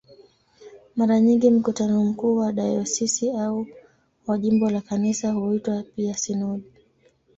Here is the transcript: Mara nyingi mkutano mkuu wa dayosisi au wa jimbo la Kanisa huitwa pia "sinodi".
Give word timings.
Mara 0.95 1.19
nyingi 1.21 1.51
mkutano 1.51 2.05
mkuu 2.05 2.37
wa 2.37 2.53
dayosisi 2.53 3.31
au 3.31 3.67
wa 4.27 4.37
jimbo 4.37 4.69
la 4.69 4.81
Kanisa 4.81 5.31
huitwa 5.31 5.83
pia 5.95 6.17
"sinodi". 6.17 6.71